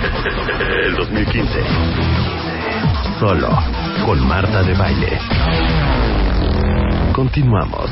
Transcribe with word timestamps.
El 0.00 0.94
2015. 0.96 1.62
Solo 3.18 3.50
con 4.06 4.26
Marta 4.26 4.62
de 4.62 4.74
Baile. 4.74 5.18
Continuamos. 7.12 7.90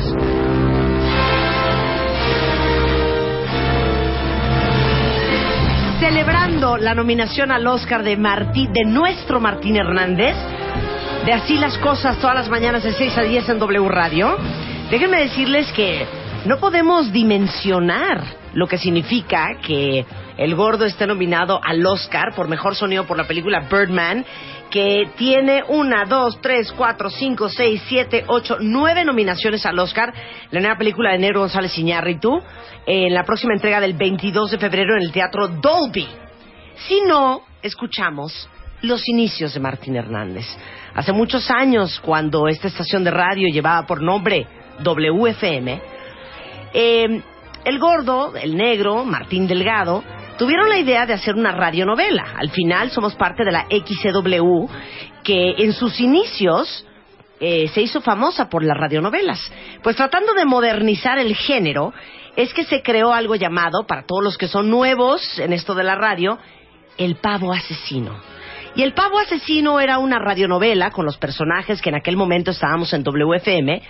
Celebrando 6.00 6.78
la 6.78 6.94
nominación 6.94 7.52
al 7.52 7.66
Oscar 7.66 8.02
de 8.02 8.16
Martí, 8.16 8.68
de 8.72 8.84
nuestro 8.84 9.40
Martín 9.40 9.76
Hernández, 9.76 10.36
de 11.26 11.32
Así 11.32 11.58
las 11.58 11.76
Cosas, 11.78 12.16
todas 12.18 12.36
las 12.36 12.48
mañanas 12.48 12.84
de 12.84 12.92
6 12.92 13.18
a 13.18 13.22
10 13.22 13.48
en 13.50 13.58
W 13.58 13.88
Radio. 13.88 14.38
Déjenme 14.90 15.20
decirles 15.20 15.70
que 15.72 16.06
no 16.46 16.58
podemos 16.58 17.12
dimensionar 17.12 18.22
lo 18.54 18.66
que 18.66 18.78
significa 18.78 19.58
que 19.60 20.06
el 20.38 20.54
gordo 20.54 20.84
esté 20.84 21.04
nominado 21.06 21.60
al 21.62 21.84
Oscar 21.84 22.32
por 22.34 22.46
mejor 22.46 22.76
sonido 22.76 23.04
por 23.06 23.16
la 23.16 23.26
película 23.26 23.66
Birdman, 23.68 24.24
que 24.70 25.10
tiene 25.16 25.64
una, 25.66 26.04
dos, 26.04 26.40
tres, 26.40 26.72
cuatro, 26.72 27.10
cinco, 27.10 27.48
seis, 27.48 27.82
siete, 27.88 28.24
ocho, 28.28 28.56
nueve 28.60 29.04
nominaciones 29.04 29.66
al 29.66 29.78
Oscar. 29.80 30.14
La 30.52 30.60
nueva 30.60 30.78
película 30.78 31.10
de 31.10 31.18
Negro 31.18 31.40
González 31.40 31.76
Iñárritu, 31.76 32.40
en 32.86 33.12
la 33.12 33.24
próxima 33.24 33.52
entrega 33.52 33.80
del 33.80 33.94
22 33.94 34.52
de 34.52 34.58
febrero 34.58 34.94
en 34.96 35.02
el 35.02 35.12
Teatro 35.12 35.48
Dolby. 35.48 36.06
Si 36.86 37.00
no, 37.00 37.42
escuchamos 37.60 38.48
los 38.82 39.08
inicios 39.08 39.54
de 39.54 39.60
Martín 39.60 39.96
Hernández. 39.96 40.46
Hace 40.94 41.12
muchos 41.12 41.50
años, 41.50 41.98
cuando 41.98 42.46
esta 42.46 42.68
estación 42.68 43.02
de 43.02 43.10
radio 43.10 43.48
llevaba 43.52 43.84
por 43.88 44.00
nombre 44.00 44.46
WFM, 44.84 45.82
eh, 46.72 47.22
el 47.64 47.78
gordo, 47.80 48.36
el 48.36 48.56
negro, 48.56 49.04
Martín 49.04 49.48
Delgado, 49.48 50.04
tuvieron 50.38 50.68
la 50.68 50.78
idea 50.78 51.04
de 51.04 51.12
hacer 51.12 51.34
una 51.34 51.52
radionovela. 51.52 52.34
Al 52.36 52.50
final 52.50 52.90
somos 52.90 53.14
parte 53.16 53.44
de 53.44 53.52
la 53.52 53.66
XCW, 53.66 54.66
que 55.22 55.56
en 55.58 55.72
sus 55.72 56.00
inicios 56.00 56.86
eh, 57.40 57.68
se 57.68 57.82
hizo 57.82 58.00
famosa 58.00 58.48
por 58.48 58.64
las 58.64 58.76
radionovelas. 58.76 59.40
Pues 59.82 59.96
tratando 59.96 60.32
de 60.34 60.44
modernizar 60.44 61.18
el 61.18 61.34
género, 61.34 61.92
es 62.36 62.54
que 62.54 62.64
se 62.64 62.82
creó 62.82 63.12
algo 63.12 63.34
llamado, 63.34 63.86
para 63.86 64.06
todos 64.06 64.22
los 64.22 64.38
que 64.38 64.48
son 64.48 64.70
nuevos 64.70 65.38
en 65.38 65.52
esto 65.52 65.74
de 65.74 65.84
la 65.84 65.96
radio, 65.96 66.38
el 66.96 67.16
pavo 67.16 67.52
asesino. 67.52 68.16
Y 68.74 68.82
El 68.82 68.92
Pavo 68.92 69.18
Asesino 69.18 69.80
era 69.80 69.98
una 69.98 70.20
radionovela 70.20 70.92
con 70.92 71.04
los 71.04 71.18
personajes 71.18 71.82
que 71.82 71.88
en 71.88 71.96
aquel 71.96 72.16
momento 72.16 72.52
estábamos 72.52 72.92
en 72.92 73.02
WFM 73.02 73.82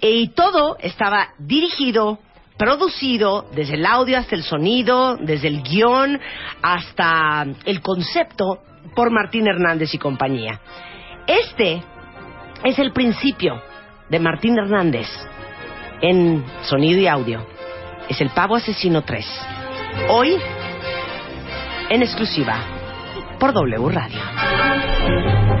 y 0.00 0.28
todo 0.28 0.78
estaba 0.80 1.34
dirigido, 1.38 2.18
producido, 2.56 3.46
desde 3.54 3.74
el 3.74 3.86
audio 3.86 4.18
hasta 4.18 4.36
el 4.36 4.42
sonido, 4.42 5.16
desde 5.16 5.48
el 5.48 5.62
guion 5.62 6.20
hasta 6.62 7.46
el 7.64 7.80
concepto 7.80 8.60
por 8.94 9.10
Martín 9.10 9.46
Hernández 9.46 9.92
y 9.94 9.98
compañía. 9.98 10.60
Este 11.26 11.82
es 12.64 12.78
el 12.78 12.92
principio 12.92 13.60
de 14.08 14.18
Martín 14.18 14.58
Hernández 14.58 15.08
en 16.00 16.44
sonido 16.62 17.00
y 17.00 17.06
audio. 17.06 17.46
Es 18.08 18.20
el 18.20 18.30
Pavo 18.30 18.56
Asesino 18.56 19.02
3. 19.02 19.26
Hoy, 20.10 20.36
en 21.88 22.02
exclusiva, 22.02 22.56
por 23.38 23.52
W 23.52 23.88
Radio. 23.90 25.53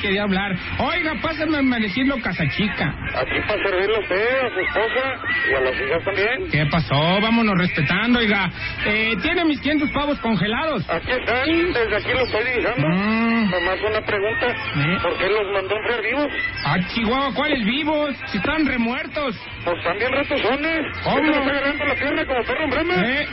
Quería 0.00 0.22
hablar. 0.22 0.56
Oiga, 0.78 1.14
pásame 1.22 1.58
a 1.58 1.78
decirlo 1.78 2.20
casa 2.20 2.44
chica. 2.56 2.94
Aquí 3.14 3.40
para 3.46 3.62
servirle 3.62 3.96
a 3.96 4.00
usted, 4.00 4.38
a 4.38 4.54
su 4.54 4.60
esposa 4.60 5.20
y 5.50 5.54
a 5.54 5.60
las 5.60 5.74
hijas 5.80 6.04
también. 6.04 6.50
¿Qué 6.50 6.66
pasó? 6.66 7.20
Vámonos 7.20 7.58
respetando, 7.58 8.18
oiga. 8.18 8.50
Eh, 8.86 9.16
¿Tiene 9.22 9.44
mis 9.44 9.60
500 9.60 9.90
pavos 9.90 10.18
congelados? 10.20 10.88
Aquí 10.90 11.10
están, 11.10 11.72
desde 11.72 11.96
aquí 11.96 12.12
los 12.12 12.28
estoy 12.32 12.44
dibujando. 12.52 12.88
Mm. 12.88 13.19
Nomás 13.50 13.78
una 13.82 14.00
pregunta, 14.02 14.46
¿Eh? 14.48 14.98
¿por 15.02 15.16
qué 15.18 15.28
los 15.28 15.52
mandó 15.52 15.74
a 15.74 15.78
enfriar 15.78 16.02
vivos? 16.02 16.28
Ah, 16.64 16.76
Chihuahua, 16.94 17.34
¿cuáles 17.34 17.64
vivos? 17.64 18.16
Si 18.30 18.38
están 18.38 18.64
remuertos. 18.66 19.36
Pues 19.64 19.82
también 19.82 20.12
retozones. 20.12 20.86
¿Cómo? 21.04 21.16
¿Qué 21.20 21.30
está 21.30 21.40
agarrando 21.50 21.84
la 21.84 21.94
pierna 21.94 22.26
como 22.26 22.42
perro 22.44 22.64
en 22.64 22.70
brama? 22.70 22.94
¿Eh? 22.96 23.26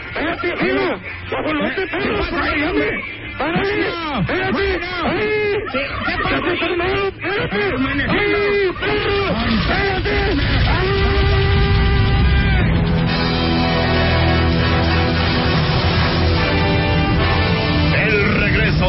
¡Guajolote, 1.30 1.84
¿Eh? 1.84 1.88
perro! 1.88 2.20
¡Párale! 2.32 3.04
¡Párale! 3.38 4.80
¡Ay! 5.06 5.56
¿Qué- 5.72 5.88
pasa? 6.24 6.30
¡Ya 6.32 6.42
te 6.42 6.58
terminó! 6.58 7.08
¡Espérate! 7.08 7.68
Hermano, 7.68 8.04
¡Ay, 8.10 8.72
perro! 8.80 10.57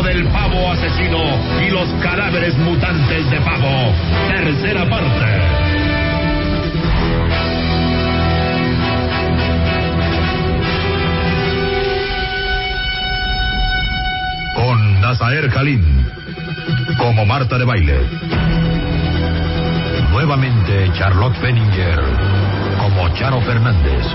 Del 0.03 0.28
pavo 0.28 0.70
asesino 0.70 1.19
y 1.60 1.70
los 1.70 1.88
cadáveres 2.03 2.56
mutantes 2.59 3.31
de 3.31 3.41
pavo. 3.41 3.92
Tercera 4.28 4.88
parte. 4.88 5.26
Con 14.54 15.00
Nazaer 15.00 15.50
Jalín 15.50 16.06
como 16.97 17.26
Marta 17.26 17.59
de 17.59 17.65
Baile. 17.65 17.98
Nuevamente 20.10 20.91
Charlotte 20.94 21.36
Penninger 21.38 22.00
como 22.78 23.09
Charo 23.15 23.41
Fernández. 23.41 24.06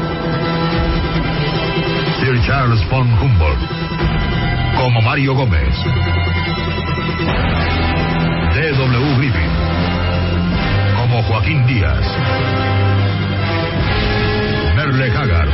Sir 2.19 2.41
Charles 2.45 2.89
von 2.89 3.07
Humboldt 3.19 4.43
como 4.83 5.01
Mario 5.01 5.33
Gómez. 5.33 5.73
D.W. 8.53 9.17
Griffin 9.17 9.49
como 10.97 11.23
Joaquín 11.23 11.66
Díaz. 11.67 12.05
Merle 14.75 15.09
Haggard 15.09 15.50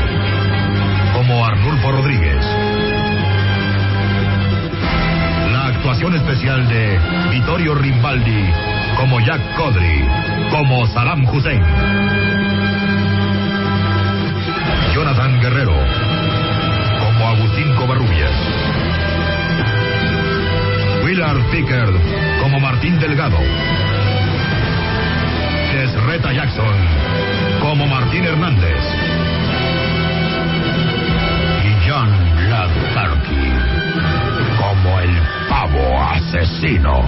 como 1.13 1.45
Arnulfo 1.45 1.91
Rodríguez. 1.91 2.43
La 5.51 5.67
actuación 5.67 6.15
especial 6.15 6.67
de 6.67 6.99
Vittorio 7.29 7.75
Rimbaldi 7.75 8.51
como 8.97 9.19
Jack 9.19 9.41
Codry, 9.55 10.07
como 10.49 10.87
Saddam 10.87 11.23
Hussein. 11.27 11.61
Jonathan 14.95 15.39
Guerrero 15.39 15.75
como 16.97 17.27
Agustín 17.27 17.75
Covarrubias. 17.75 18.68
Willard 21.09 21.41
Pickard 21.49 21.95
como 22.39 22.59
Martín 22.59 22.99
Delgado. 22.99 23.39
Desreta 25.73 26.31
Jackson 26.31 26.75
como 27.59 27.87
Martín 27.87 28.25
Hernández. 28.25 28.83
Y 31.65 31.89
John 31.89 32.11
Lazarki 32.51 33.51
como 34.59 34.99
el 34.99 35.09
pavo 35.49 35.99
asesino. 35.99 37.01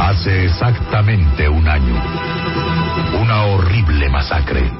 Hace 0.00 0.44
exactamente 0.44 1.48
un 1.48 1.66
año, 1.66 1.94
una 3.22 3.44
horrible 3.44 4.10
masacre 4.10 4.70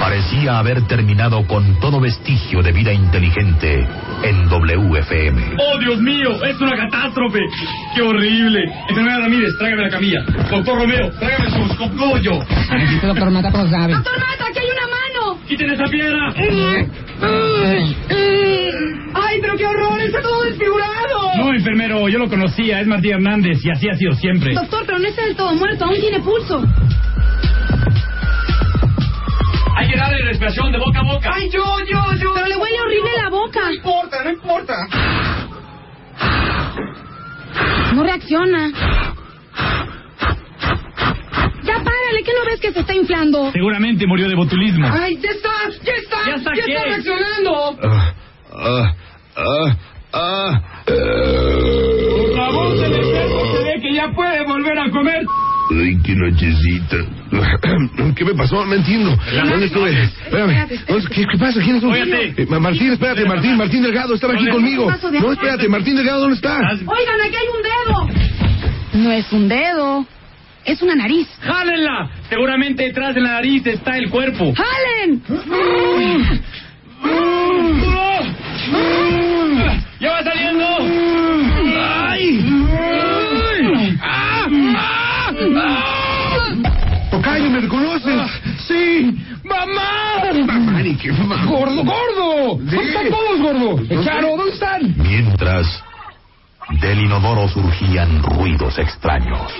parecía 0.00 0.58
haber 0.58 0.86
terminado 0.86 1.46
con 1.46 1.78
todo 1.78 2.00
vestigio 2.00 2.62
de 2.62 2.72
vida 2.72 2.92
inteligente 2.92 3.86
en 4.22 4.48
WFM. 4.48 5.56
¡Oh, 5.58 5.78
Dios 5.78 6.00
mío! 6.00 6.42
¡Es 6.44 6.60
una 6.60 6.76
catástrofe! 6.76 7.38
¡Qué 7.94 8.02
horrible! 8.02 8.64
Enfermera 8.88 9.18
Ramírez, 9.20 9.50
tráigame 9.58 9.82
la 9.82 9.90
camilla. 9.90 10.20
Doctor 10.50 10.78
Romeo, 10.78 11.10
tráigame 11.18 11.50
su 11.50 11.76
cogollo. 11.76 12.38
doctor 13.02 13.30
Mata, 13.30 13.52
¿cómo 13.52 13.68
sabe? 13.68 13.94
¡Doctor 13.94 14.18
Mata, 14.18 14.46
aquí 14.48 14.58
hay 14.58 14.70
una 14.70 14.86
mano! 14.86 15.38
¡Quiten 15.46 15.70
esa 15.70 15.84
piedra! 15.84 16.34
¡Ay, 19.14 19.38
pero 19.40 19.56
qué 19.56 19.66
horror! 19.66 20.00
¡Está 20.00 20.22
todo 20.22 20.42
desfigurado! 20.44 21.36
No, 21.36 21.52
enfermero, 21.54 22.08
yo 22.08 22.18
lo 22.18 22.28
conocía. 22.28 22.80
Es 22.80 22.86
Martín 22.86 23.12
Hernández 23.12 23.64
y 23.64 23.70
así 23.70 23.88
ha 23.88 23.94
sido 23.94 24.12
siempre. 24.14 24.54
Doctor, 24.54 24.84
pero 24.86 24.98
no 24.98 25.08
está 25.08 25.24
del 25.24 25.36
todo 25.36 25.54
muerto. 25.54 25.84
Aún 25.84 26.00
tiene 26.00 26.20
pulso. 26.20 26.62
Darle 30.00 30.24
respiración 30.24 30.72
de 30.72 30.78
boca 30.78 31.00
a 31.00 31.02
boca. 31.02 31.30
¡Ay, 31.34 31.50
yo, 31.50 31.62
yo, 31.80 32.14
yo! 32.14 32.32
Pero 32.32 32.46
le 32.46 32.56
huele 32.56 32.80
horrible 32.80 33.10
la 33.22 33.28
boca. 33.28 33.60
No 33.64 33.70
importa, 33.74 34.24
no 34.24 34.30
importa. 34.30 34.74
No 37.94 38.02
reacciona. 38.02 38.70
Ya 41.62 41.74
párale, 41.74 42.22
¿qué 42.24 42.32
no 42.32 42.44
ves 42.46 42.60
que 42.60 42.72
se 42.72 42.80
está 42.80 42.94
inflando? 42.94 43.52
Seguramente 43.52 44.06
murió 44.06 44.26
de 44.28 44.36
botulismo. 44.36 44.88
¡Ay, 44.90 45.18
ya 45.18 45.30
está! 45.30 45.50
¡Ya 45.84 45.92
está! 45.92 46.16
¿Ya 46.26 46.34
está 46.36 46.50
qué? 46.52 46.60
está 46.60 46.84
reaccionando! 46.84 47.76
Ah, 47.82 48.14
ah, 48.56 48.94
ah, 49.36 49.76
ah. 50.14 50.60
Por 50.86 52.78
enfermo 52.94 53.40
se 53.52 53.64
ve 53.64 53.80
que 53.82 53.94
ya 53.94 54.08
puede 54.14 54.44
volver 54.46 54.78
a 54.78 54.90
comer. 54.90 55.26
Ay, 55.72 55.98
qué 56.02 56.14
nochecita. 56.14 56.96
¿Qué 58.20 58.26
me 58.26 58.34
pasó? 58.34 58.66
No 58.66 58.74
entiendo. 58.74 59.16
¿Dónde 59.48 59.64
estuve? 59.64 59.90
Espérame. 60.02 60.68
¿Dónde- 60.86 61.08
¿Qué, 61.08 61.24
qué 61.24 61.38
pasa? 61.38 61.58
¿Quién 61.64 61.76
es 61.76 61.82
Óyate. 61.82 62.42
Eh, 62.42 62.46
Ma- 62.50 62.60
Martín, 62.60 62.92
espérate, 62.92 63.24
Martín, 63.24 63.56
Martín 63.56 63.82
Delgado, 63.82 64.14
estaba 64.14 64.34
aquí 64.34 64.46
conmigo. 64.48 64.84
un 64.84 64.92
vaso 64.92 65.10
de 65.10 65.20
No, 65.20 65.32
espérate, 65.32 65.66
Martín 65.70 65.96
Delgado, 65.96 66.20
¿dónde 66.20 66.34
está? 66.36 66.54
Oigan, 66.58 67.20
aquí 67.26 67.34
hay 67.34 67.48
un 67.56 67.62
dedo. 67.62 69.04
No 69.04 69.10
es 69.10 69.32
un 69.32 69.48
dedo. 69.48 70.06
Es 70.66 70.82
una 70.82 70.94
nariz. 70.96 71.26
¡Jálenla! 71.40 72.10
Seguramente 72.28 72.82
detrás 72.82 73.14
de 73.14 73.22
la 73.22 73.30
nariz 73.32 73.66
está 73.66 73.96
el 73.96 74.10
cuerpo. 74.10 74.52
¡Jalen! 74.54 75.22
¡Ya 79.98 80.10
va 80.12 80.22
saliendo! 80.24 80.66
¡Mamá! 89.66 90.82
Qué 91.00 91.12
mamá. 91.12 91.44
¡Gordo, 91.46 91.84
gordo! 91.84 92.58
Sí. 92.68 92.76
¿Dónde 92.76 92.88
están 92.88 93.08
todos, 93.10 93.40
gordo? 93.40 93.80
No 93.90 94.02
sé. 94.02 94.08
¡Charo, 94.08 94.28
¿dónde 94.36 94.52
están? 94.52 94.94
Mientras, 94.96 95.82
del 96.80 97.00
inodoro 97.00 97.48
surgían 97.48 98.22
ruidos 98.22 98.78
extraños. 98.78 99.52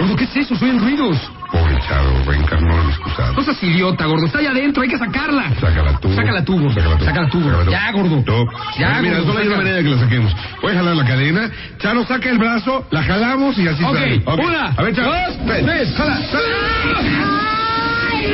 Gordo, 0.00 0.16
¿qué 0.16 0.24
es 0.24 0.36
eso? 0.36 0.54
Suenan 0.56 0.78
ruidos. 0.80 1.16
Pobre 1.50 1.78
Charo, 1.88 2.22
reencarnó 2.26 2.82
el 2.82 2.88
excusado. 2.90 3.32
No 3.34 3.42
seas 3.42 3.62
idiota, 3.62 4.04
gordo. 4.06 4.26
Está 4.26 4.38
allá 4.38 4.50
adentro, 4.50 4.82
hay 4.82 4.88
que 4.88 4.98
sacarla. 4.98 5.50
Sácala 5.60 5.98
tú. 5.98 6.12
Sácala 6.14 6.44
tú, 6.44 6.52
gordo. 6.60 6.74
Sácala 6.74 6.98
tú. 6.98 7.04
Sácala 7.04 7.28
tú, 7.30 7.40
gordo. 7.42 7.70
Ya, 7.70 7.92
gordo. 7.92 8.22
No. 8.26 8.44
Ya, 8.78 9.00
Mira, 9.00 9.14
gordo, 9.18 9.26
solo 9.28 9.38
hay 9.40 9.46
una 9.48 9.56
manera 9.56 9.76
de 9.76 9.82
que 9.84 9.90
la 9.90 9.98
saquemos. 9.98 10.36
Voy 10.62 10.72
a 10.72 10.74
jalar 10.76 10.96
la 10.96 11.04
cadena. 11.06 11.50
Charo, 11.78 12.04
saca 12.06 12.28
el 12.30 12.38
brazo, 12.38 12.86
la 12.90 13.02
jalamos 13.02 13.58
y 13.58 13.66
así 13.68 13.82
Ok, 13.84 13.94
sale. 13.96 14.22
una, 14.46 14.66
A 14.76 14.82
ver, 14.82 14.94
Charo. 14.94 15.10
dos, 15.12 15.46
Ven, 15.46 15.64
tres. 15.66 15.94
Jala, 15.96 16.14
jala. 16.14 17.57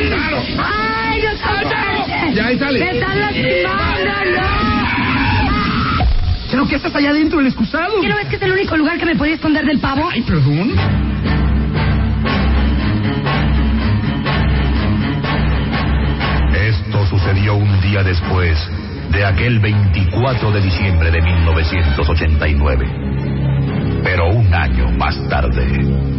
Charo. 0.09 0.43
¡Ay, 0.59 1.21
doctor! 1.23 2.35
Ya, 2.35 2.47
ahí 2.47 2.59
sale. 2.59 2.79
¡Me 2.81 2.91
están 2.91 3.21
lastimando! 3.21 3.95
¿Pero 6.51 6.69
qué 6.69 6.77
estás 6.77 6.95
allá 6.95 7.11
adentro 7.11 7.39
del 7.39 7.49
excusado? 7.49 8.01
¿Qué 8.01 8.09
no 8.09 8.17
ves 8.17 8.29
que 8.29 8.37
es 8.37 8.43
el 8.43 8.53
único 8.53 8.77
lugar 8.77 8.97
que 8.99 9.07
me 9.07 9.17
podía 9.17 9.35
esconder 9.35 9.65
del 9.65 9.81
pavo? 9.81 10.09
Ay, 10.11 10.23
perdón. 10.23 10.73
Esto 16.55 17.07
sucedió 17.07 17.57
un 17.57 17.81
día 17.81 18.05
después 18.05 18.57
de 19.11 19.25
aquel 19.25 19.59
24 19.59 20.53
de 20.53 20.61
diciembre 20.61 21.11
de 21.11 21.21
1989. 21.23 22.87
Pero 24.05 24.29
un 24.31 24.55
año 24.55 24.91
más 24.93 25.17
tarde. 25.29 26.13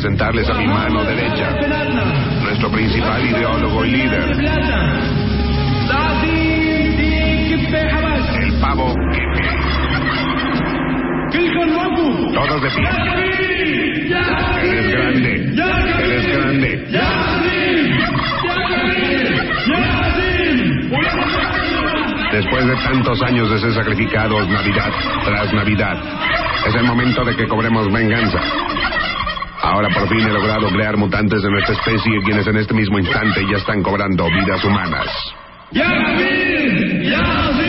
Presentarles 0.00 0.48
a 0.48 0.54
mi 0.54 0.66
mano 0.66 1.04
derecha, 1.04 1.50
nuestro 2.42 2.70
principal 2.70 3.22
ideólogo 3.22 3.84
y 3.84 3.90
líder, 3.90 4.30
el 8.40 8.60
pavo. 8.60 8.94
Todos 12.32 12.62
de 12.62 12.70
pie. 12.70 12.88
Él 14.62 14.74
es 14.74 14.88
grande. 14.90 15.34
Él 16.02 16.12
es 16.12 16.26
grande. 16.34 16.86
Después 22.32 22.66
de 22.66 22.76
tantos 22.76 23.22
años 23.22 23.50
de 23.50 23.58
ser 23.58 23.74
sacrificados 23.74 24.48
Navidad 24.48 24.90
tras 25.26 25.52
Navidad, 25.52 25.98
es 26.66 26.74
el 26.74 26.84
momento 26.84 27.22
de 27.22 27.36
que 27.36 27.46
cobremos 27.46 27.92
venganza. 27.92 28.40
Ahora 29.62 29.88
por 29.90 30.08
fin 30.08 30.20
he 30.20 30.32
logrado 30.32 30.68
crear 30.70 30.96
mutantes 30.96 31.42
de 31.42 31.50
nuestra 31.50 31.74
especie 31.74 32.22
quienes 32.24 32.46
en 32.46 32.56
este 32.56 32.74
mismo 32.74 32.98
instante 32.98 33.44
ya 33.50 33.58
están 33.58 33.82
cobrando 33.82 34.26
vidas 34.26 34.64
humanas. 34.64 35.06
Jingle 35.72 37.59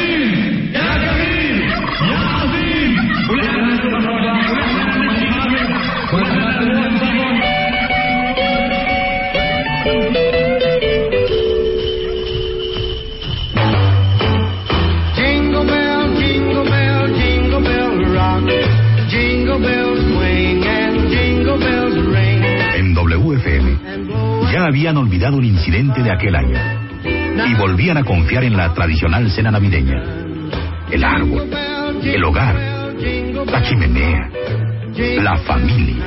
habían 24.72 24.96
olvidado 24.96 25.40
el 25.40 25.44
incidente 25.44 26.02
de 26.02 26.10
aquel 26.10 26.34
año 26.34 26.58
y 27.46 27.54
volvían 27.56 27.98
a 27.98 28.06
confiar 28.06 28.46
en 28.46 28.56
la 28.56 28.74
tradicional 28.74 29.30
cena 29.30 29.52
navideña. 29.52 30.02
El 30.90 31.04
árbol, 31.04 31.50
el 32.02 32.24
hogar, 32.24 32.56
la 33.52 33.62
chimenea, 33.64 34.30
la 35.22 35.38
familia, 35.40 36.06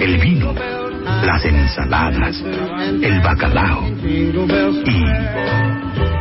el 0.00 0.18
vino, 0.18 0.54
las 1.26 1.44
ensaladas, 1.44 2.42
el 3.02 3.20
bacalao 3.20 3.86
y 4.02 4.32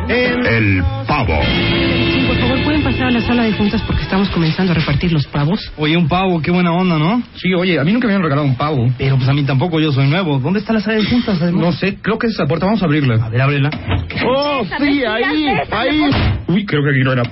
el 0.10 0.84
pavo. 1.08 1.40
Por 2.28 2.38
favor, 2.38 2.64
¿pueden 2.64 2.84
pasar 2.84 3.08
a 3.08 3.12
la 3.12 3.22
sala 3.22 3.44
de 3.44 3.54
juntas 3.54 3.82
porque 3.84 4.02
estamos 4.02 4.30
comenzando 4.30 4.72
a 4.72 4.76
repartir 4.76 5.12
los 5.12 5.26
pavos? 5.28 5.72
Oye, 5.78 5.96
un 5.98 6.08
pavo, 6.08 6.42
qué 6.42 6.52
buena 6.52 6.72
onda, 6.74 6.98
¿no? 6.98 7.22
Sí, 7.36 7.54
oye, 7.54 7.80
a 7.80 7.84
mí 7.84 7.92
nunca 7.92 8.08
me 8.08 8.14
habían 8.14 8.24
regalado 8.24 8.48
un 8.48 8.56
pavo. 8.56 8.88
Pero 8.98 9.18
pues 9.18 9.30
a 9.30 9.34
mí 9.34 9.44
tampoco, 9.44 9.80
yo 9.80 9.92
soy 9.92 10.08
nuevo. 10.08 10.40
¿Dónde 10.40 10.60
está 10.60 10.74
la 10.74 10.82
sala 10.82 10.98
de 10.98 11.06
juntas, 11.06 11.42
además? 11.42 11.62
No 11.62 11.72
sé, 11.72 11.98
creo 12.02 12.18
que 12.18 12.28
es 12.28 12.34
esa 12.34 12.46
puerta. 12.46 12.66
Vamos 12.66 12.82
a 12.82 12.86
abrirla. 12.86 13.26
A 13.26 13.30
ver, 13.30 13.42
ábrela. 13.42 13.70
¡Oh, 14.28 14.66
sí, 14.80 15.04
ahí! 15.06 15.46
¡Ahí! 15.72 16.02
Uy, 16.48 16.66
creo 16.66 16.84
que 16.84 16.90
aquí 16.90 17.04
no 17.04 17.14
era. 17.14 17.24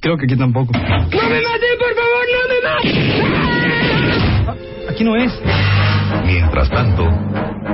Creo 0.00 0.16
que 0.16 0.24
aquí 0.24 0.36
tampoco. 0.36 0.72
¡No 0.72 0.80
me 0.82 1.40
maten, 1.40 1.78
por 1.78 1.94
favor, 1.94 2.24
no 2.32 2.40
me 2.48 2.58
maten! 4.48 4.88
Aquí 4.90 5.04
no 5.04 5.16
es. 5.16 5.32
Mientras 6.26 6.68
tanto, 6.70 7.08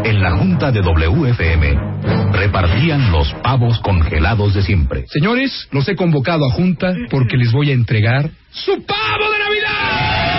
en 0.04 0.22
la 0.22 0.32
junta 0.32 0.70
de 0.70 0.80
WFM 0.80 1.87
repartían 2.32 3.12
los 3.12 3.32
pavos 3.42 3.78
congelados 3.80 4.54
de 4.54 4.62
siempre. 4.62 5.04
Señores, 5.08 5.68
los 5.72 5.88
he 5.88 5.96
convocado 5.96 6.46
a 6.46 6.52
junta 6.52 6.94
porque 7.10 7.36
les 7.36 7.52
voy 7.52 7.70
a 7.70 7.74
entregar 7.74 8.30
su 8.50 8.72
pavo 8.84 9.30
de 9.30 9.38
Navidad. 9.38 10.38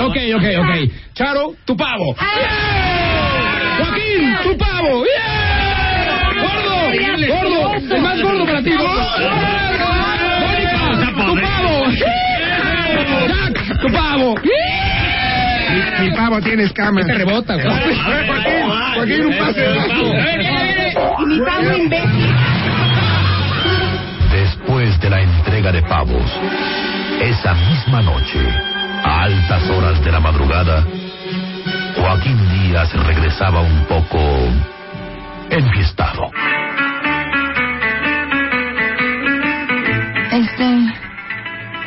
ok, 0.00 0.16
ok, 0.36 0.44
ok. 0.58 0.92
Charo, 1.14 1.54
tu 1.64 1.76
pavo. 1.76 2.14
Joaquín, 3.78 4.36
tu 4.42 4.56
pavo. 4.56 5.04
Gordo, 6.40 6.76
gordo, 7.28 7.94
el 7.94 8.02
más 8.02 8.22
gordo 8.22 8.44
para 8.44 8.62
ti. 8.62 8.70
Tu 13.84 13.92
pavo. 13.92 14.34
Mi, 14.40 16.06
mi 16.08 16.16
pavo 16.16 16.40
tiene 16.40 16.64
escamas. 16.64 17.06
Te 17.06 17.14
rebota, 17.14 17.54
güey. 17.54 17.66
A 17.66 18.08
ver, 18.08 18.26
Joaquín, 18.26 18.70
Joaquín, 18.94 19.26
un 19.26 19.38
pase 19.38 19.60
de 19.60 19.74
pavo. 19.88 21.22
Y 21.22 21.26
mi 21.26 21.38
pavo 21.40 21.76
imbécil. 21.76 22.34
Después 24.32 25.00
de 25.00 25.10
la 25.10 25.20
entrega 25.20 25.72
de 25.72 25.82
pavos, 25.82 26.30
esa 27.20 27.54
misma 27.54 28.02
noche, 28.02 28.40
a 29.04 29.22
altas 29.22 29.70
horas 29.70 30.04
de 30.04 30.12
la 30.12 30.20
madrugada, 30.20 30.84
Joaquín 31.96 32.38
Díaz 32.50 32.92
regresaba 33.06 33.60
un 33.60 33.84
poco 33.84 34.18
enfiestado. 35.50 36.30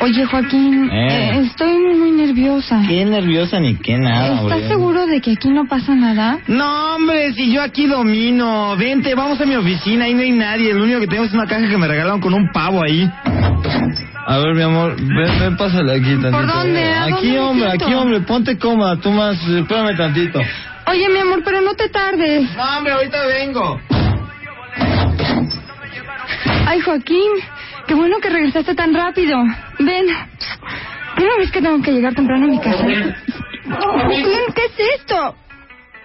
Oye, 0.08 0.24
Joaquín, 0.24 0.88
Eh. 0.90 1.06
eh, 1.34 1.40
estoy 1.44 1.76
muy 1.94 2.12
nerviosa. 2.12 2.80
Qué 2.88 3.04
nerviosa 3.04 3.60
ni 3.60 3.74
qué 3.76 3.98
nada, 3.98 4.28
¿Estás 4.28 4.40
hombre. 4.40 4.68
seguro 4.68 5.06
de 5.06 5.20
que 5.20 5.32
aquí 5.32 5.50
no 5.50 5.66
pasa 5.66 5.94
nada? 5.94 6.38
No, 6.46 6.94
hombre, 6.94 7.34
si 7.34 7.52
yo 7.52 7.60
aquí 7.60 7.86
domino. 7.86 8.74
Vente, 8.78 9.14
vamos 9.14 9.38
a 9.38 9.44
mi 9.44 9.54
oficina, 9.54 10.06
ahí 10.06 10.14
no 10.14 10.22
hay 10.22 10.30
nadie. 10.32 10.72
Lo 10.72 10.84
único 10.84 11.00
que 11.00 11.08
tengo 11.08 11.24
es 11.24 11.34
una 11.34 11.44
caja 11.44 11.68
que 11.68 11.76
me 11.76 11.86
regalaron 11.86 12.22
con 12.22 12.32
un 12.32 12.50
pavo 12.52 12.82
ahí. 12.82 13.06
A 14.26 14.38
ver, 14.38 14.54
mi 14.54 14.62
amor, 14.62 14.96
ven, 14.96 15.38
ven, 15.40 15.56
pásale 15.58 15.92
aquí 15.92 16.04
tantito. 16.22 16.30
¿Por 16.30 16.46
dónde? 16.46 16.84
¿A 16.90 17.04
Aquí, 17.04 17.12
dónde 17.12 17.40
hombre, 17.40 17.70
aquí, 17.72 17.94
hombre, 17.94 18.20
ponte 18.20 18.56
cómoda, 18.58 18.96
tú 18.96 19.10
más, 19.12 19.36
espérame 19.46 19.94
tantito. 19.94 20.40
Oye, 20.86 21.06
mi 21.10 21.18
amor, 21.18 21.42
pero 21.44 21.60
no 21.60 21.74
te 21.74 21.90
tardes. 21.90 22.48
No, 22.56 22.78
hombre, 22.78 22.94
ahorita 22.94 23.26
vengo. 23.26 23.78
Ay, 26.66 26.80
Joaquín, 26.80 27.30
qué 27.88 27.94
bueno 27.94 28.18
que 28.20 28.28
regresaste 28.28 28.74
tan 28.74 28.94
rápido. 28.94 29.38
Ven. 29.80 30.06
¿No 30.06 31.38
ves 31.38 31.50
que 31.50 31.60
tengo 31.60 31.82
que 31.82 31.90
llegar 31.90 32.14
temprano 32.14 32.44
a 32.44 32.48
mi 32.48 32.60
casa? 32.60 32.84
¿qué 32.86 34.64
es 34.64 34.78
esto? 35.00 35.34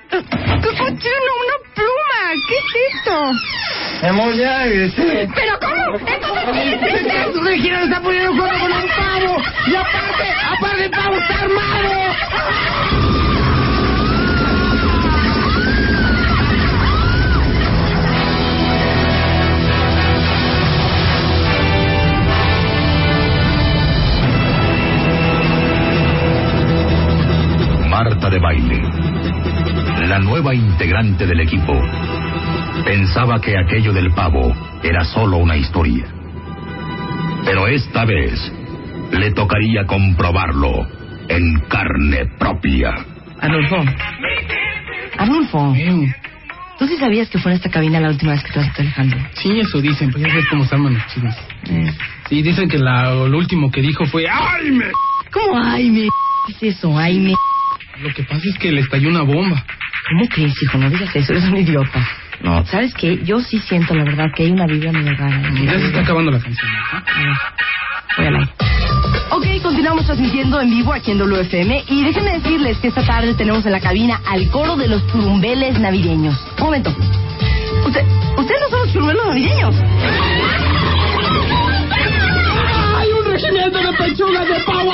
¿Qué? 0.09 0.19
¿Una 0.19 1.57
pluma? 1.75 2.21
¿Qué 2.47 2.55
es 2.55 2.95
esto? 2.95 4.07
Amor, 4.07 4.33
ya 4.33 4.63
regresé. 4.63 5.27
¿Pero 5.35 5.59
cómo? 5.59 5.97
Entonces, 6.07 6.45
¿qué 6.53 6.97
es? 7.21 7.43
Regina 7.43 7.79
le 7.79 7.85
está 7.85 8.01
poniendo 8.01 8.31
el 8.31 8.37
con 8.37 8.71
un 8.71 8.87
pavo. 8.89 9.41
Y 9.67 9.75
aparte, 9.75 10.25
aparte 10.57 10.85
el 10.85 10.91
pavo 10.91 11.15
está 11.15 11.39
armado. 11.41 12.13
De 28.33 28.39
baile, 28.39 28.81
la 30.07 30.17
nueva 30.17 30.55
integrante 30.55 31.27
del 31.27 31.41
equipo, 31.41 31.73
pensaba 32.83 33.39
que 33.39 33.55
aquello 33.55 33.93
del 33.93 34.09
pavo 34.11 34.51
era 34.81 35.03
solo 35.03 35.37
una 35.37 35.55
historia. 35.55 36.07
Pero 37.45 37.67
esta 37.67 38.05
vez 38.05 38.51
le 39.11 39.31
tocaría 39.33 39.85
comprobarlo 39.85 40.87
en 41.29 41.59
carne 41.69 42.25
propia. 42.39 42.95
Adolfo. 43.39 43.83
Adolfo. 45.19 45.75
¿Tú 46.79 46.87
sí 46.87 46.97
sabías 46.97 47.29
que 47.29 47.37
fue 47.37 47.51
en 47.51 47.57
esta 47.57 47.69
cabina 47.69 47.99
la 47.99 48.09
última 48.09 48.31
vez 48.31 48.43
que 48.43 48.51
te 48.51 48.59
vas 48.59 48.69
a 48.69 48.81
Alejandro? 48.81 49.19
Sí, 49.33 49.59
eso 49.59 49.79
dicen, 49.79 50.11
pues 50.11 50.23
ya 50.23 50.33
ves 50.33 50.45
cómo 50.49 50.65
se 50.65 50.73
arman 50.73 50.95
los 50.95 51.05
chismes. 51.05 51.35
Sí, 52.29 52.41
dicen 52.41 52.67
que 52.67 52.79
la, 52.79 53.13
lo 53.13 53.37
último 53.37 53.69
que 53.69 53.81
dijo 53.81 54.07
fue 54.07 54.25
¡Ay, 54.27 54.71
me! 54.71 54.85
¿Cómo 55.31 55.61
ay, 55.63 55.91
me? 55.91 56.07
¿Qué 56.47 56.67
es 56.69 56.77
eso? 56.77 56.97
Ay, 56.97 57.19
me. 57.19 57.33
Lo 58.03 58.13
que 58.13 58.23
pasa 58.23 58.41
es 58.49 58.57
que 58.57 58.69
le 58.69 58.81
estalló 58.81 59.07
una 59.07 59.21
bomba. 59.21 59.63
¿Cómo 60.09 60.27
crees, 60.27 60.61
hijo? 60.61 60.77
No 60.77 60.89
digas 60.89 61.15
eso, 61.15 61.31
eres 61.31 61.45
un 61.45 61.55
idiota. 61.55 62.05
No, 62.41 62.65
¿sabes 62.65 62.93
qué? 62.93 63.23
Yo 63.23 63.39
sí 63.39 63.59
siento, 63.59 63.95
la 63.95 64.03
verdad, 64.03 64.25
que 64.35 64.43
hay 64.43 64.51
una 64.51 64.67
mi 64.67 64.77
hogar. 64.85 64.99
¿eh? 64.99 65.65
Ya 65.65 65.79
se 65.79 65.85
está 65.85 66.01
acabando 66.01 66.31
la 66.31 66.39
canción. 66.39 66.69
Voy 68.17 68.27
al 68.27 68.35
aire. 68.35 68.51
Ok, 69.31 69.45
continuamos 69.63 70.05
transmitiendo 70.05 70.59
en 70.59 70.69
vivo 70.69 70.91
aquí 70.91 71.11
en 71.11 71.19
WFM 71.19 71.85
y 71.87 72.03
déjenme 72.03 72.33
decirles 72.39 72.77
que 72.79 72.89
esta 72.89 73.05
tarde 73.05 73.33
tenemos 73.35 73.65
en 73.65 73.71
la 73.71 73.79
cabina 73.79 74.19
al 74.27 74.49
coro 74.49 74.75
de 74.75 74.89
los 74.89 75.07
turumbeles 75.07 75.79
navideños. 75.79 76.37
Un 76.57 76.65
momento. 76.65 76.93
¿Usted, 77.85 78.03
¿Ustedes 78.37 78.61
no 78.61 78.69
son 78.69 78.79
los 78.79 78.91
turumbeles 78.91 79.25
navideños? 79.25 79.75
¡Hay 82.97 83.09
un 83.11 83.31
regimiento 83.31 83.77
de 83.77 83.93
pechugas 83.93 84.47
de 84.49 84.59
pavo! 84.65 84.93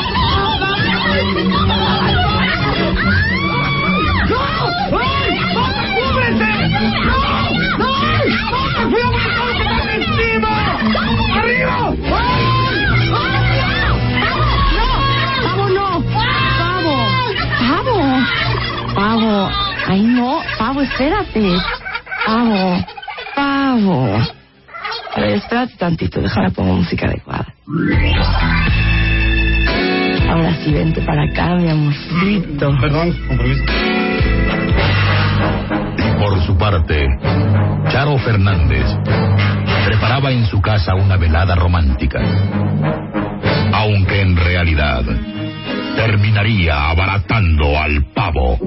¡Ay, 19.89 20.03
no! 20.03 20.39
¡Pavo, 20.59 20.81
espérate! 20.81 21.57
¡Pavo! 22.23 22.85
¡Pavo! 23.35 24.21
A 25.15 25.19
ver, 25.19 25.31
espérate 25.31 25.75
tantito, 25.77 26.21
déjame 26.21 26.51
pongo 26.51 26.75
música 26.75 27.07
adecuada. 27.07 27.47
Ahora 30.29 30.53
sí, 30.63 30.71
vente 30.71 31.01
para 31.01 31.23
acá, 31.23 31.55
mi 31.55 31.69
amorcito. 31.69 32.71
Perdón, 32.79 33.17
compromiso. 33.27 33.63
Por 36.19 36.45
su 36.45 36.55
parte, 36.55 37.07
Charo 37.89 38.19
Fernández 38.19 38.85
preparaba 39.85 40.31
en 40.31 40.45
su 40.45 40.61
casa 40.61 40.93
una 40.93 41.17
velada 41.17 41.55
romántica. 41.55 42.19
Aunque 43.73 44.21
en 44.21 44.37
realidad 44.37 45.03
terminaría 45.95 46.91
abaratando 46.91 47.75
al 47.79 48.05
pavo. 48.13 48.59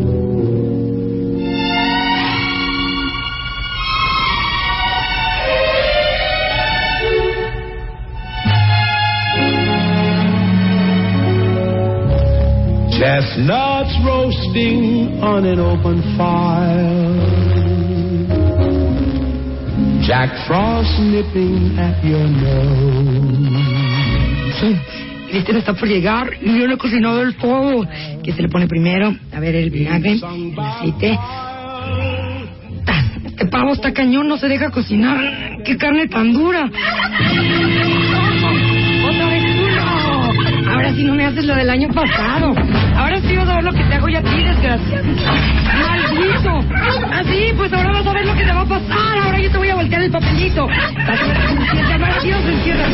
Chestnuts 13.02 13.98
roasting 14.06 15.18
on 15.20 15.44
an 15.44 15.58
open 15.58 15.98
fire. 16.16 17.18
Jack 20.06 20.30
Frost 20.46 21.00
nipping 21.00 21.76
at 21.80 21.98
your 22.04 22.22
nose. 22.22 23.42
Cristian 25.30 25.56
está 25.56 25.74
por 25.74 25.88
llegar 25.88 26.30
y 26.40 26.56
yo 26.56 26.68
no 26.68 26.74
he 26.74 26.78
cocinado 26.78 27.22
el 27.22 27.34
todo. 27.34 27.88
¿Qué 28.22 28.32
se 28.34 28.42
le 28.42 28.48
pone 28.48 28.68
primero? 28.68 29.12
A 29.32 29.40
ver, 29.40 29.56
el 29.56 29.70
vinagre, 29.70 30.12
el 30.12 30.22
aceite. 30.56 31.18
Este 33.24 33.46
pavo 33.46 33.72
está 33.72 33.92
cañón, 33.92 34.28
no 34.28 34.38
se 34.38 34.46
deja 34.46 34.70
cocinar. 34.70 35.18
¡Qué 35.64 35.76
carne 35.76 36.06
tan 36.06 36.32
dura! 36.32 36.66
¡Otra 36.66 36.86
vez 39.26 39.56
duro! 39.56 39.82
Ahora 40.72 40.94
sí 40.94 41.02
no 41.02 41.16
me 41.16 41.24
haces 41.24 41.44
lo 41.44 41.56
del 41.56 41.68
año 41.68 41.88
pasado. 41.88 42.54
Ahora 43.02 43.20
sí 43.20 43.36
vas 43.36 43.48
a 43.48 43.54
ver 43.56 43.64
lo 43.64 43.72
que 43.72 43.82
te 43.82 43.94
hago 43.96 44.08
yo 44.08 44.18
a 44.18 44.22
ti, 44.22 44.44
desgraciado. 44.44 45.04
¡Maldito! 45.80 46.64
Así, 47.12 47.52
pues 47.56 47.72
ahora 47.72 47.90
vas 47.90 48.06
a 48.06 48.12
ver 48.12 48.26
lo 48.26 48.34
que 48.36 48.44
te 48.44 48.52
va 48.52 48.60
a 48.60 48.64
pasar. 48.64 49.18
Ahora 49.24 49.40
yo 49.40 49.50
te 49.50 49.58
voy 49.58 49.70
a 49.70 49.74
voltear 49.74 50.02
el 50.02 50.10
papelito. 50.12 50.68
Vas 50.68 51.20
a 51.20 51.26
ver 51.26 51.46
cómo 51.48 51.62
encierra, 51.62 52.20
Dios 52.22 52.40
encierra. 52.46 52.86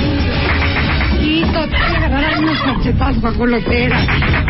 Hijito, 1.21 1.69
te 1.69 1.77
voy 1.77 1.95
a 1.95 2.07
agarrar 2.07 2.38
unos 2.38 2.67
machetazos 2.67 3.21
bajo 3.21 3.47
la 3.47 3.59
pera. 3.61 4.00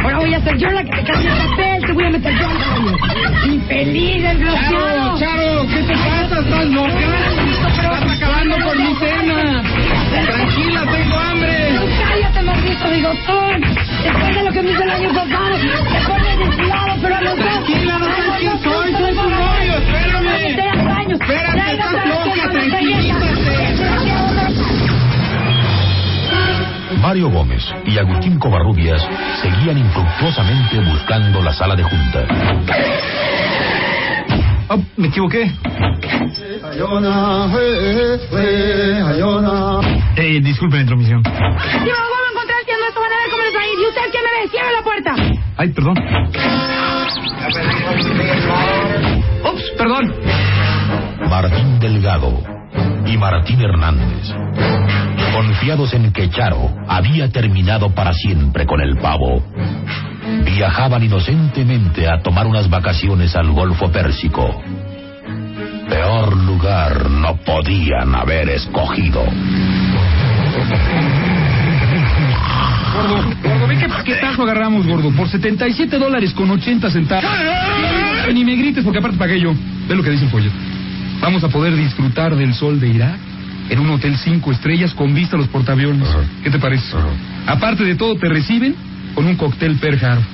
Ahora 0.01 0.19
voy 0.19 0.35
a 0.35 0.41
ser 0.43 0.59
yo 0.59 0.71
la 0.71 0.85
que 0.85 0.91
te 0.91 1.03
cambie 1.03 1.29
el 1.29 1.37
papel. 1.37 1.87
Te 1.87 1.93
voy 1.93 2.05
a 2.05 2.11
meter 2.11 2.39
yo 2.39 2.47
al 2.47 2.59
baño. 2.59 3.55
Infeliz, 3.55 4.23
desgraciado. 4.23 5.19
Charo, 5.19 5.19
Charo, 5.19 5.67
¿qué 5.67 5.83
te 5.83 5.95
pasa? 5.95 6.39
¿Estás 6.39 6.67
loca? 6.67 6.93
Estás 7.67 8.17
acabando 8.17 8.57
con 8.65 8.79
mi 8.79 8.95
cena. 8.95 9.63
Tranquila, 10.25 10.85
tengo 10.93 11.19
hambre. 11.19 11.59
No, 12.39 12.45
cállate, 12.45 12.45
maldito 12.45 12.91
bigotón. 12.91 13.61
Después 14.03 14.35
de 14.35 14.43
lo 14.43 14.53
que 14.53 14.63
me 14.63 14.71
hizo 14.71 14.83
el 14.83 14.91
año 14.91 15.09
pasado, 15.15 15.57
te 15.57 16.01
pones 16.07 16.39
descuidado, 16.39 16.97
pero 17.03 17.17
a 17.17 17.21
los 17.21 17.37
dos. 17.37 17.47
Tranquila, 17.47 17.99
no 17.99 18.07
sabes 18.07 18.39
quién 18.39 18.63
soy, 18.63 18.93
soy 18.93 19.15
tu 19.15 19.29
novio, 19.29 19.75
espérame. 19.75 20.29
Espérate, 21.11 21.73
estás 21.73 21.93
loca, 22.07 22.51
tranquilízate. 22.51 23.29
Mario 27.01 27.31
Gómez 27.31 27.65
y 27.87 27.99
Agustín 27.99 28.39
Covarrubias 28.39 29.01
seguían 29.41 29.79
infructuosamente 29.79 30.81
buscando 30.81 31.43
la 31.43 31.53
sala 31.53 31.75
de 31.77 31.83
junta. 31.85 32.27
Oh, 34.71 34.79
me 34.97 35.09
equivoqué. 35.09 35.51
Eh, 40.17 40.41
disculpe 40.43 40.77
la 40.77 40.83
intromisión. 40.83 41.23
¿Y 43.79 43.87
usted 43.87 44.03
quién 44.11 44.25
me 44.25 44.43
ve? 44.43 44.49
¡Cierre 44.51 44.73
la 44.73 44.83
puerta! 44.83 45.15
Ay, 45.57 45.69
perdón. 45.73 45.97
Ups, 49.45 49.71
perdón. 49.77 50.15
Martín 51.31 51.79
Delgado 51.79 52.43
y 53.07 53.17
Martín 53.17 53.61
Hernández, 53.61 54.35
confiados 55.33 55.95
en 55.95 56.13
que 56.13 56.29
Charo 56.31 56.75
había 56.89 57.29
terminado 57.31 57.95
para 57.95 58.13
siempre 58.13 58.67
con 58.67 58.81
el 58.81 58.97
pavo, 58.99 59.43
viajaban 60.45 61.05
inocentemente 61.05 62.09
a 62.09 62.21
tomar 62.21 62.47
unas 62.47 62.69
vacaciones 62.69 63.37
al 63.37 63.53
Golfo 63.53 63.91
Pérsico. 63.93 64.61
Peor 65.89 66.37
lugar 66.37 67.09
no 67.09 67.37
podían 67.37 68.15
haber 68.15 68.51
escogido. 68.51 69.25
Gordo, 72.99 73.37
gordo, 73.43 73.67
ve 73.69 73.79
qué 73.79 73.89
paquetazo 73.89 74.43
agarramos, 74.43 74.87
gordo. 74.87 75.11
Por 75.13 75.29
77 75.29 75.99
dólares 75.99 76.33
con 76.33 76.51
80 76.51 76.91
centavos. 76.91 77.31
Ni 78.35 78.45
me 78.45 78.57
grites 78.57 78.83
porque 78.85 78.99
aparte 78.99 79.17
pagué 79.17 79.41
yo. 79.41 79.55
Ve 79.89 79.95
lo 79.95 80.03
que 80.03 80.11
dice 80.11 80.25
el 80.25 80.31
folleto. 80.31 80.57
Vamos 81.21 81.45
a 81.45 81.49
poder 81.49 81.77
disfrutar 81.77 82.35
del 82.37 82.55
sol 82.55 82.81
de 82.81 82.89
Irak 82.89 83.19
en 83.71 83.79
un 83.79 83.91
hotel 83.91 84.17
cinco 84.17 84.51
estrellas 84.51 84.95
con 84.95 85.15
vista 85.15 85.37
a 85.37 85.39
los 85.39 85.49
portaaviones. 85.49 86.09
¿Qué 86.43 86.51
te 86.51 86.59
parece? 86.59 86.97
Aparte 87.47 87.85
de 87.85 87.95
todo, 87.95 88.17
te 88.17 88.29
reciben 88.29 88.75
con 89.15 89.27
un 89.27 89.37
cóctel 89.37 89.77
Pearl 89.77 90.05
Harbor. 90.05 90.25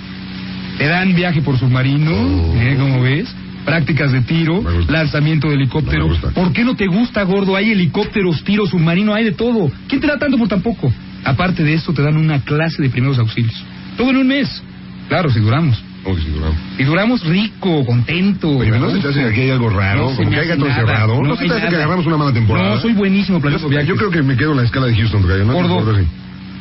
Te 0.78 0.86
dan 0.86 1.14
viaje 1.14 1.42
por 1.42 1.58
submarino, 1.58 2.12
¿eh? 2.56 2.76
¿Cómo 2.78 3.02
ves? 3.02 3.32
Prácticas 3.64 4.12
de 4.12 4.22
tiro, 4.22 4.62
lanzamiento 4.88 5.48
de 5.48 5.54
helicóptero. 5.54 6.08
¿Por 6.34 6.52
qué 6.52 6.64
no 6.64 6.74
te 6.76 6.86
gusta, 6.86 7.22
gordo? 7.22 7.56
Hay 7.56 7.70
helicópteros, 7.70 8.42
tiro, 8.44 8.66
submarino, 8.66 9.14
hay 9.14 9.24
de 9.24 9.32
todo. 9.32 9.70
¿Quién 9.88 10.00
te 10.00 10.06
da 10.06 10.18
tanto 10.18 10.36
por 10.36 10.48
tan 10.48 10.60
poco? 10.60 10.92
Aparte 11.24 11.62
de 11.64 11.74
esto, 11.74 11.92
te 11.92 12.02
dan 12.02 12.16
una 12.16 12.40
clase 12.40 12.82
de 12.82 12.90
primeros 12.90 13.18
auxilios. 13.18 13.54
Todo 13.96 14.10
en 14.10 14.16
un 14.18 14.26
mes. 14.28 14.62
Claro, 15.08 15.30
si 15.30 15.40
duramos. 15.40 15.82
¿Cómo 16.02 16.16
que 16.16 16.22
si 16.22 16.28
duramos? 16.30 16.56
Y 16.78 16.84
duramos 16.84 17.24
rico, 17.26 17.84
contento. 17.86 18.50
Oye, 18.58 18.70
¿no 18.78 18.90
se 18.90 18.98
te 18.98 19.08
hace 19.08 19.20
que 19.20 19.26
aquí 19.26 19.40
hay 19.40 19.50
algo 19.50 19.70
raro? 19.70 20.10
No 20.10 20.16
Como 20.16 20.30
que 20.30 20.36
haya 20.36 20.52
hace 20.52 20.56
todo 20.58 20.68
nada. 20.68 20.80
cerrado. 20.80 21.14
No 21.22 21.28
¿No 21.28 21.36
se 21.36 21.42
hay 21.44 21.48
te 21.48 21.54
hace 21.56 21.68
que 21.68 21.76
agarramos 21.76 22.06
una 22.06 22.16
mala 22.18 22.32
temporada? 22.32 22.74
No, 22.74 22.80
soy 22.80 22.92
buenísimo 22.92 23.40
planeando 23.40 23.66
yo, 23.66 23.70
viajes. 23.70 23.88
yo 23.88 23.96
creo 23.96 24.10
que 24.10 24.22
me 24.22 24.36
quedo 24.36 24.50
en 24.52 24.58
la 24.58 24.62
escala 24.64 24.86
de 24.86 24.94
Houston, 24.96 25.22
Tocayo. 25.22 25.44
¿no? 25.44 25.52
Gordo. 25.54 25.74
Gordo, 25.76 25.96
sí. 25.98 26.06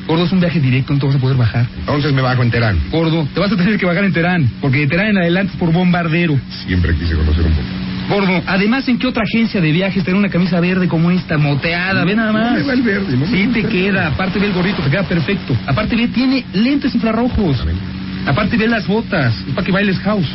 Gordo, 0.08 0.26
es 0.26 0.32
un 0.34 0.40
viaje 0.40 0.60
directo, 0.60 0.94
no 0.94 1.00
te 1.00 1.06
vas 1.08 1.16
a 1.16 1.20
poder 1.20 1.38
bajar. 1.38 1.66
Entonces 1.80 2.14
me 2.14 2.22
bajo 2.22 2.42
en 2.44 2.52
Terán. 2.52 2.78
Gordo, 2.92 3.28
te 3.34 3.40
vas 3.40 3.52
a 3.52 3.56
tener 3.58 3.78
que 3.78 3.86
bajar 3.86 4.04
en 4.06 4.14
Terán, 4.14 4.50
porque 4.62 4.80
de 4.80 4.88
Terán 4.88 5.08
en 5.08 5.18
adelante 5.18 5.54
es 5.54 5.60
por 5.60 5.72
bombardero. 5.74 6.38
Siempre 6.66 6.94
quise 6.96 7.16
conocer 7.16 7.44
un 7.46 7.52
poco. 7.52 7.68
Gordo, 8.10 8.42
además, 8.46 8.88
¿en 8.88 8.98
qué 8.98 9.08
otra 9.08 9.24
agencia 9.24 9.62
de 9.62 9.72
viajes 9.72 10.04
tener 10.04 10.18
una 10.18 10.30
camisa 10.30 10.60
verde 10.60 10.88
como 10.88 11.12
esta, 11.12 11.38
moteada? 11.38 12.04
Ve 12.04 12.16
nada 12.16 12.32
más. 12.32 12.52
No 12.52 12.58
me 12.60 12.64
va 12.64 12.74
el 12.74 12.82
verde, 12.82 13.18
no 13.18 13.26
me 13.26 13.28
Sí, 13.28 13.48
te 13.54 13.64
queda. 13.64 14.08
Aparte 14.08 14.40
ve 14.40 14.48
el 14.48 14.54
gorrito, 14.54 14.82
te 14.82 14.90
queda 14.90 15.04
perfecto. 15.04 15.56
Aparte 15.66 15.96
ve, 15.96 16.08
tiene 16.10 16.44
lentes 16.54 16.94
infrarrojos. 16.96 17.66
Aparte 18.26 18.58
ve 18.58 18.68
las 18.68 18.88
botas, 18.88 19.36
es 19.48 19.54
para 19.54 19.66
que 19.66 19.72
bailes 19.72 20.00
house. 20.00 20.28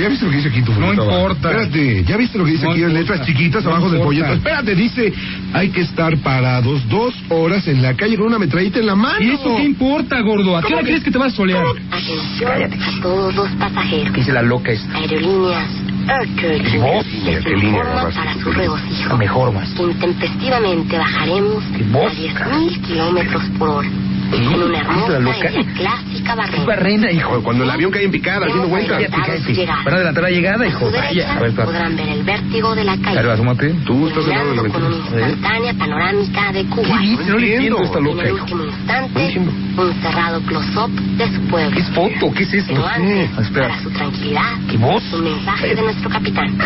¿Ya 0.00 0.08
viste 0.08 0.24
lo 0.24 0.30
que 0.30 0.36
dice 0.38 0.48
aquí 0.48 0.62
tu 0.62 0.72
No 0.72 0.92
importa. 0.92 1.50
Espérate, 1.50 2.04
¿ya 2.04 2.16
viste 2.16 2.38
lo 2.38 2.44
que 2.44 2.52
dice 2.52 2.64
No 2.64 2.72
aquí 2.72 2.82
en 2.82 2.94
letras 2.94 3.26
chiquitas 3.26 3.64
No 3.64 3.70
abajo 3.70 3.90
del 3.90 4.02
folleto? 4.02 4.32
Espérate, 4.32 4.74
dice, 4.74 5.12
hay 5.52 5.68
que 5.68 5.82
estar 5.82 6.16
parados 6.18 6.88
dos 6.88 7.14
horas 7.28 7.66
en 7.68 7.82
la 7.82 7.94
calle 7.94 8.16
con 8.16 8.26
una 8.26 8.38
metralleta 8.38 8.78
en 8.78 8.86
la 8.86 8.94
mano. 8.94 9.20
¿Y 9.20 9.30
eso 9.30 9.56
qué 9.56 9.64
importa, 9.64 10.20
gordo? 10.20 10.56
¿A 10.56 10.60
qué 10.60 10.68
¿Cómo 10.68 10.76
hora 10.78 10.86
crees 10.86 11.04
que 11.04 11.10
te 11.10 11.18
vas 11.18 11.32
a 11.32 11.36
solear? 11.36 11.64
Atención 11.90 12.50
a 12.50 13.02
todos 13.02 13.34
los 13.34 13.48
pasajeros. 13.50 14.14
Dice 14.14 14.32
la 14.32 14.42
loca 14.42 14.72
esta. 14.72 14.96
Aerolíneas 14.96 15.81
Turkey 16.06 16.78
voz? 16.78 17.06
les 17.24 17.44
¿Qué 17.44 17.50
línea 17.50 17.68
informa 17.70 17.92
agarraste? 17.92 18.20
para 18.20 18.34
su 18.34 18.52
regocijo. 18.52 19.16
Mejor 19.16 19.52
más. 19.52 19.68
Intempestivamente 19.78 20.98
bajaremos 20.98 21.64
¿Qué 21.76 21.84
voz, 21.84 22.12
a 22.12 22.16
10.000 22.16 22.80
kilómetros 22.86 23.42
por 23.58 23.68
hora. 23.68 23.88
En 24.32 24.46
una 24.48 24.78
hermosa 24.80 25.12
la 25.12 25.18
loca? 25.20 25.50
y 25.50 25.64
clásica 25.64 26.34
barrera. 26.34 26.64
Barrena, 26.64 27.10
hijo. 27.10 27.42
Cuando 27.42 27.64
el 27.64 27.70
avión 27.70 27.90
cae 27.90 28.04
en 28.04 28.10
picada, 28.10 28.46
haciendo 28.46 28.68
vueltas. 28.68 29.02
Van 29.10 29.94
a 29.94 29.96
adelantar 29.96 30.22
la 30.24 30.30
llegada, 30.30 30.66
hijo. 30.66 30.90
Vaya. 30.90 31.36
A 31.36 31.40
ver, 31.40 31.52
podrán 31.54 31.96
ver 31.96 32.08
el 32.08 32.22
vértigo 32.22 32.74
de 32.74 32.84
la 32.84 32.96
calle. 32.98 33.18
A 33.18 33.22
ver, 33.22 33.30
asómate. 33.30 33.74
Tú 33.84 34.08
estás 34.08 34.24
al 34.24 34.30
lado 34.30 34.50
de 34.50 34.56
la 34.56 34.62
Iluminando 34.62 34.72
con 34.72 34.82
una 34.84 34.96
ventana. 34.96 35.28
instantánea 35.32 35.74
panorámica 35.74 36.52
de 36.52 36.64
Cuba. 36.66 37.00
No 37.28 37.38
le 37.38 37.54
entiendo 37.54 37.82
esta 37.82 37.98
En 37.98 38.04
loca, 38.04 38.22
el 38.22 38.28
hijo. 38.28 38.40
último 38.42 38.62
No 38.62 38.70
instante, 38.70 39.38
un 39.76 40.02
cerrado 40.02 40.40
close-up 40.42 40.90
de 41.16 41.26
su 41.34 41.40
pueblo. 41.48 41.70
¿Qué 41.72 41.80
es 41.80 41.90
foto? 41.90 42.34
¿Qué 42.34 42.42
es 42.44 42.54
esto? 42.54 42.72
Pero 42.74 42.86
antes, 42.86 43.38
espera. 43.38 43.68
para 43.68 43.82
su 43.82 43.90
tranquilidad, 43.90 44.52
¿Qué 44.70 44.76
voz? 44.78 45.12
un 45.12 45.24
mensaje 45.24 45.74
de 45.74 45.82
nuestro 45.82 46.10
capitán. 46.10 46.56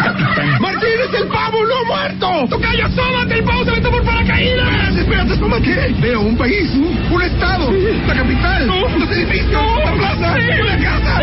¡Martín 0.61 0.89
es 1.09 1.21
el 1.21 1.29
pavo, 1.29 1.59
no 1.65 1.85
muerto! 1.87 2.47
¡Tocayo, 2.49 2.87
asómate! 2.87 3.35
¡El 3.39 3.45
pavo 3.45 3.65
se 3.65 3.71
aventó 3.71 3.91
por 3.91 4.03
paracaídas! 4.05 4.69
Espérate, 4.97 5.33
asómate. 5.35 5.95
Veo 6.01 6.21
un 6.21 6.37
país, 6.37 6.71
un 6.75 7.23
estado, 7.23 7.71
la 8.07 8.15
capital, 8.15 8.67
los 8.67 9.11
edificios, 9.11 9.63
la 9.85 9.93
plaza, 9.93 10.39
la 10.39 10.79
casa. 10.79 11.21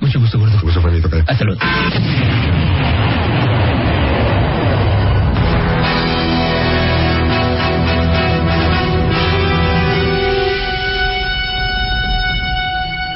Mucho 0.00 0.20
gusto, 0.20 0.38
gordo. 0.38 0.60
Gusto, 0.60 0.80
Juanito. 0.80 1.08
Hasta 1.26 1.44
luego. 1.44 1.60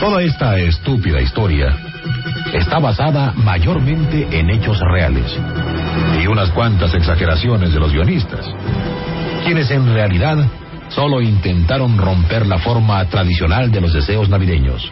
Toda 0.00 0.22
esta 0.22 0.58
estúpida 0.58 1.20
historia 1.20 1.76
está 2.52 2.78
basada 2.78 3.32
mayormente 3.36 4.26
en 4.38 4.50
hechos 4.50 4.78
reales 4.80 5.36
y 6.20 6.26
unas 6.26 6.50
cuantas 6.50 6.94
exageraciones 6.94 7.72
de 7.72 7.80
los 7.80 7.92
guionistas, 7.92 8.46
quienes 9.44 9.70
en 9.70 9.92
realidad 9.92 10.38
solo 10.88 11.20
intentaron 11.20 11.98
romper 11.98 12.46
la 12.46 12.58
forma 12.58 13.04
tradicional 13.06 13.70
de 13.70 13.80
los 13.80 13.92
deseos 13.92 14.28
navideños. 14.28 14.90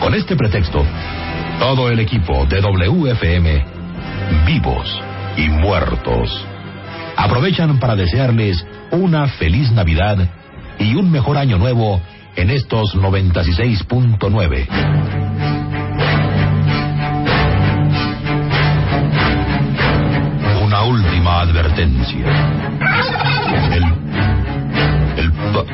Con 0.00 0.14
este 0.14 0.36
pretexto, 0.36 0.84
todo 1.58 1.90
el 1.90 2.00
equipo 2.00 2.46
de 2.46 2.60
WFM, 2.60 3.64
vivos 4.46 5.00
y 5.36 5.48
muertos, 5.48 6.44
aprovechan 7.16 7.78
para 7.78 7.96
desearles 7.96 8.64
una 8.90 9.28
feliz 9.28 9.70
Navidad 9.72 10.28
y 10.78 10.94
un 10.94 11.10
mejor 11.10 11.38
año 11.38 11.58
nuevo 11.58 12.00
en 12.36 12.50
estos 12.50 12.94
96.9. 12.94 15.51
última 21.22 21.40
advertencia. 21.42 22.26
El. 23.70 23.84
El. 25.16 25.28
eh, 25.28 25.30
perdón. 25.36 25.66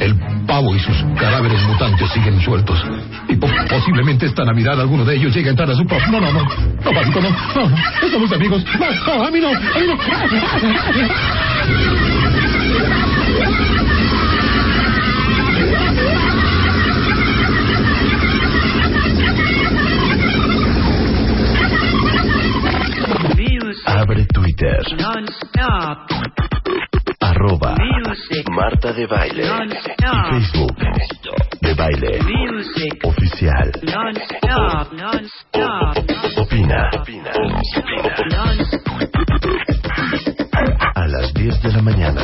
El 0.00 0.14
pavo 0.46 0.74
y 0.76 0.78
sus 0.78 0.96
cadáveres 1.18 1.60
mutantes 1.64 2.08
siguen 2.12 2.40
sueltos. 2.40 2.80
Y 3.28 3.34
po- 3.36 3.48
posiblemente 3.68 4.26
esta 4.26 4.44
Navidad 4.44 4.80
alguno 4.80 5.04
de 5.04 5.16
ellos 5.16 5.34
llegue 5.34 5.48
a 5.48 5.50
entrar 5.50 5.68
a 5.70 5.74
su 5.74 5.84
pavo. 5.86 6.00
No, 6.10 6.20
no, 6.20 6.32
no. 6.32 6.42
No, 6.44 6.92
papito, 6.92 7.20
no. 7.20 7.30
No, 7.30 7.68
no 7.68 8.08
somos 8.12 8.32
amigos. 8.32 8.64
No, 8.78 9.16
no, 9.18 9.24
a 9.26 9.30
mí 9.30 9.40
no. 9.40 9.48
A 9.48 9.52
mí 9.52 9.86
no. 9.88 9.98
Twitter. 24.28 24.80
Arroba 27.20 27.74
Marta 28.50 28.92
de 28.92 29.06
Baile. 29.06 29.44
Y 29.44 30.30
Facebook 30.30 30.76
de 31.60 31.74
Baile. 31.74 32.20
Oficial. 33.04 33.70
Opina. 36.36 36.90
A 40.94 41.06
las 41.06 41.34
10 41.34 41.62
de 41.62 41.72
la 41.72 41.82
mañana. 41.82 42.22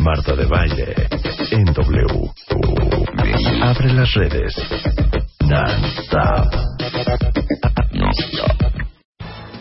Marta 0.00 0.34
de 0.34 0.46
Baile. 0.46 0.94
En 1.50 1.64
W. 1.64 2.30
Abre 3.62 3.92
las 3.92 4.12
redes. 4.14 4.54
Non-stop. 5.40 6.71